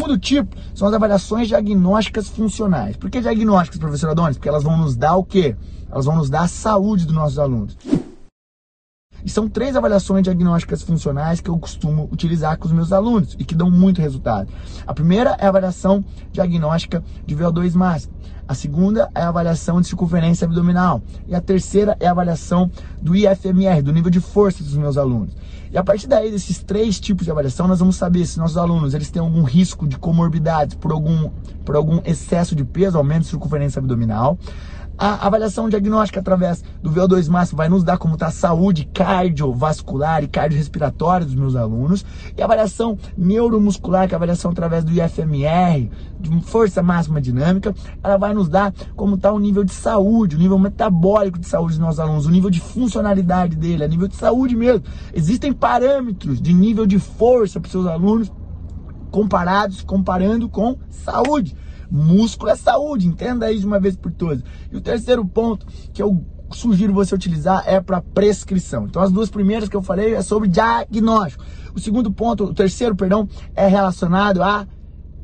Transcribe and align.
segundo 0.00 0.18
tipo 0.18 0.56
são 0.74 0.88
as 0.88 0.94
avaliações 0.94 1.48
diagnósticas 1.48 2.28
funcionais. 2.28 2.96
Por 2.96 3.10
que 3.10 3.20
diagnósticas, 3.20 3.78
professor 3.78 4.10
Adonis? 4.10 4.38
Porque 4.38 4.48
elas 4.48 4.62
vão 4.62 4.78
nos 4.78 4.96
dar 4.96 5.16
o 5.16 5.24
quê? 5.24 5.54
Elas 5.90 6.06
vão 6.06 6.16
nos 6.16 6.30
dar 6.30 6.42
a 6.42 6.48
saúde 6.48 7.04
dos 7.04 7.14
nossos 7.14 7.38
alunos. 7.38 7.76
E 9.24 9.30
são 9.30 9.48
três 9.48 9.76
avaliações 9.76 10.22
diagnósticas 10.22 10.82
funcionais 10.82 11.40
que 11.40 11.50
eu 11.50 11.58
costumo 11.58 12.08
utilizar 12.10 12.58
com 12.58 12.66
os 12.66 12.72
meus 12.72 12.92
alunos 12.92 13.36
e 13.38 13.44
que 13.44 13.54
dão 13.54 13.70
muito 13.70 14.00
resultado. 14.00 14.48
A 14.86 14.94
primeira 14.94 15.36
é 15.38 15.46
a 15.46 15.48
avaliação 15.48 16.04
diagnóstica 16.32 17.02
de 17.26 17.36
VO2 17.36 17.74
máximo. 17.74 18.14
A 18.50 18.54
segunda 18.54 19.08
é 19.14 19.20
a 19.20 19.28
avaliação 19.28 19.80
de 19.80 19.86
circunferência 19.86 20.44
abdominal. 20.44 21.00
E 21.28 21.36
a 21.36 21.40
terceira 21.40 21.96
é 22.00 22.08
a 22.08 22.10
avaliação 22.10 22.68
do 23.00 23.14
IFMR, 23.14 23.80
do 23.80 23.92
nível 23.92 24.10
de 24.10 24.18
força 24.18 24.64
dos 24.64 24.74
meus 24.74 24.96
alunos. 24.96 25.36
E 25.70 25.78
a 25.78 25.84
partir 25.84 26.08
daí, 26.08 26.32
desses 26.32 26.58
três 26.58 26.98
tipos 26.98 27.24
de 27.24 27.30
avaliação, 27.30 27.68
nós 27.68 27.78
vamos 27.78 27.94
saber 27.94 28.26
se 28.26 28.40
nossos 28.40 28.56
alunos 28.56 28.92
eles 28.92 29.08
têm 29.08 29.22
algum 29.22 29.44
risco 29.44 29.86
de 29.86 29.96
comorbidades 29.96 30.74
por 30.74 30.90
algum, 30.90 31.30
por 31.64 31.76
algum 31.76 32.00
excesso 32.04 32.56
de 32.56 32.64
peso, 32.64 32.98
aumento 32.98 33.22
de 33.22 33.28
circunferência 33.28 33.78
abdominal. 33.78 34.36
A 35.02 35.26
avaliação 35.26 35.66
diagnóstica 35.66 36.20
através 36.20 36.62
do 36.82 36.90
VO2 36.90 37.26
máximo 37.30 37.56
vai 37.56 37.70
nos 37.70 37.82
dar 37.82 37.96
como 37.96 38.12
está 38.12 38.26
a 38.26 38.30
saúde 38.30 38.84
cardiovascular 38.92 40.22
e 40.22 40.28
cardiorrespiratória 40.28 41.24
dos 41.24 41.34
meus 41.34 41.56
alunos. 41.56 42.04
E 42.36 42.42
a 42.42 42.44
avaliação 42.44 42.98
neuromuscular, 43.16 44.06
que 44.06 44.12
é 44.12 44.16
a 44.16 44.18
avaliação 44.18 44.50
através 44.50 44.84
do 44.84 44.92
IFMR, 44.92 45.90
de 46.20 46.40
força 46.42 46.82
máxima 46.82 47.18
dinâmica, 47.18 47.74
ela 48.04 48.18
vai 48.18 48.34
nos 48.34 48.46
dar 48.46 48.74
como 48.94 49.14
está 49.14 49.32
o 49.32 49.38
nível 49.38 49.64
de 49.64 49.72
saúde, 49.72 50.36
o 50.36 50.38
nível 50.38 50.58
metabólico 50.58 51.38
de 51.38 51.46
saúde 51.46 51.78
dos 51.78 51.78
nossos 51.78 51.98
alunos, 51.98 52.26
o 52.26 52.30
nível 52.30 52.50
de 52.50 52.60
funcionalidade 52.60 53.56
dele, 53.56 53.82
a 53.82 53.88
nível 53.88 54.06
de 54.06 54.16
saúde 54.16 54.54
mesmo. 54.54 54.84
Existem 55.14 55.50
parâmetros 55.50 56.42
de 56.42 56.52
nível 56.52 56.84
de 56.84 56.98
força 56.98 57.58
para 57.58 57.68
os 57.68 57.72
seus 57.72 57.86
alunos 57.86 58.30
comparados, 59.10 59.82
comparando 59.82 60.48
com 60.48 60.76
saúde. 60.88 61.56
Músculo 61.90 62.50
é 62.50 62.56
saúde, 62.56 63.06
entenda 63.06 63.46
aí 63.46 63.58
de 63.58 63.66
uma 63.66 63.80
vez 63.80 63.96
por 63.96 64.12
todas. 64.12 64.42
E 64.70 64.76
o 64.76 64.80
terceiro 64.80 65.24
ponto 65.24 65.66
que 65.92 66.00
eu 66.02 66.24
sugiro 66.52 66.92
você 66.92 67.14
utilizar 67.14 67.64
é 67.66 67.80
para 67.80 68.00
prescrição. 68.00 68.86
Então 68.86 69.02
as 69.02 69.12
duas 69.12 69.30
primeiras 69.30 69.68
que 69.68 69.76
eu 69.76 69.82
falei 69.82 70.14
é 70.14 70.22
sobre 70.22 70.48
diagnóstico. 70.48 71.44
O 71.74 71.80
segundo 71.80 72.10
ponto, 72.12 72.44
o 72.44 72.54
terceiro, 72.54 72.94
perdão, 72.94 73.28
é 73.54 73.66
relacionado 73.66 74.42
a 74.42 74.66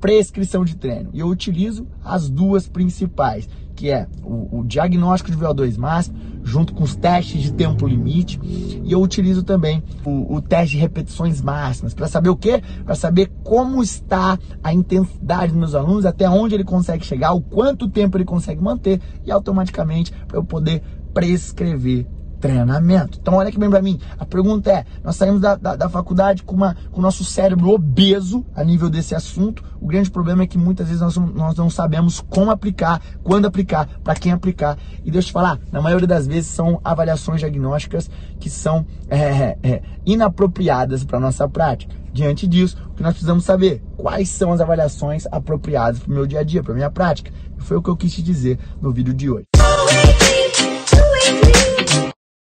prescrição 0.00 0.64
de 0.64 0.76
treino. 0.76 1.10
E 1.12 1.20
eu 1.20 1.28
utilizo 1.28 1.86
as 2.04 2.28
duas 2.28 2.68
principais, 2.68 3.48
que 3.74 3.90
é 3.90 4.06
o, 4.22 4.60
o 4.60 4.64
diagnóstico 4.64 5.30
de 5.30 5.36
VO2 5.36 5.76
máximo, 5.76 6.16
junto 6.46 6.72
com 6.72 6.84
os 6.84 6.94
testes 6.94 7.42
de 7.42 7.52
tempo 7.52 7.86
limite. 7.86 8.40
E 8.42 8.92
eu 8.92 9.02
utilizo 9.02 9.42
também 9.42 9.82
o, 10.04 10.36
o 10.36 10.40
teste 10.40 10.76
de 10.76 10.80
repetições 10.80 11.42
máximas, 11.42 11.92
para 11.92 12.06
saber 12.06 12.30
o 12.30 12.36
quê? 12.36 12.62
Para 12.84 12.94
saber 12.94 13.32
como 13.42 13.82
está 13.82 14.38
a 14.62 14.72
intensidade 14.72 15.48
dos 15.48 15.58
meus 15.58 15.74
alunos, 15.74 16.06
até 16.06 16.30
onde 16.30 16.54
ele 16.54 16.64
consegue 16.64 17.04
chegar, 17.04 17.32
o 17.32 17.40
quanto 17.40 17.88
tempo 17.88 18.16
ele 18.16 18.24
consegue 18.24 18.62
manter, 18.62 19.00
e 19.24 19.32
automaticamente 19.32 20.12
para 20.28 20.38
eu 20.38 20.44
poder 20.44 20.82
prescrever 21.12 22.06
treinamento. 22.40 23.18
Então 23.20 23.34
olha 23.34 23.48
aqui 23.48 23.58
bem 23.58 23.70
para 23.70 23.82
mim, 23.82 23.98
a 24.18 24.24
pergunta 24.24 24.70
é, 24.70 24.84
nós 25.02 25.16
saímos 25.16 25.40
da, 25.40 25.54
da, 25.54 25.76
da, 25.76 25.88
faculdade 25.88 26.42
com, 26.42 26.54
uma, 26.54 26.76
com 26.90 27.00
o 27.00 27.02
nosso 27.02 27.24
cérebro 27.24 27.70
obeso 27.70 28.44
a 28.54 28.62
nível 28.62 28.90
desse 28.90 29.14
assunto, 29.14 29.64
o 29.80 29.86
grande 29.86 30.10
problema 30.10 30.42
é 30.42 30.46
que 30.46 30.58
muitas 30.58 30.86
vezes 30.86 31.00
nós, 31.00 31.16
nós 31.16 31.56
não 31.56 31.70
sabemos 31.70 32.20
como 32.20 32.50
aplicar, 32.50 33.00
quando 33.22 33.46
aplicar, 33.46 33.88
para 34.02 34.14
quem 34.14 34.32
aplicar, 34.32 34.76
e 35.04 35.10
deixa 35.10 35.28
eu 35.28 35.30
te 35.30 35.32
falar, 35.32 35.58
na 35.72 35.80
maioria 35.80 36.06
das 36.06 36.26
vezes 36.26 36.50
são 36.50 36.80
avaliações 36.84 37.40
diagnósticas 37.40 38.10
que 38.38 38.50
são 38.50 38.86
é, 39.08 39.56
é, 39.62 39.82
inapropriadas 40.04 41.04
para 41.04 41.20
nossa 41.20 41.48
prática. 41.48 41.94
Diante 42.12 42.46
disso, 42.46 42.78
o 42.92 42.94
que 42.94 43.02
nós 43.02 43.12
precisamos 43.12 43.44
saber? 43.44 43.82
Quais 43.96 44.30
são 44.30 44.50
as 44.52 44.60
avaliações 44.60 45.26
apropriadas 45.30 46.00
para 46.00 46.10
o 46.10 46.14
meu 46.14 46.26
dia 46.26 46.40
a 46.40 46.42
dia, 46.42 46.62
para 46.62 46.72
minha 46.72 46.90
prática? 46.90 47.30
Foi 47.58 47.76
o 47.76 47.82
que 47.82 47.90
eu 47.90 47.96
quis 47.96 48.14
te 48.14 48.22
dizer 48.22 48.58
no 48.80 48.90
vídeo 48.90 49.12
de 49.12 49.28
hoje. 49.28 49.44